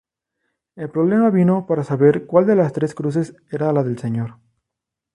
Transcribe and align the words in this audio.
El 0.75 0.89
problema 0.89 1.29
vino 1.29 1.67
para 1.67 1.83
saber 1.83 2.25
cuál 2.25 2.47
de 2.47 2.55
las 2.55 2.73
tres 2.73 2.95
cruces 2.95 3.35
era 3.51 3.71
la 3.71 3.83
del 3.83 3.99
Señor. 3.99 4.37